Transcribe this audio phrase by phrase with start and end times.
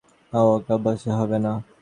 [0.33, 1.51] ও একা হবে না।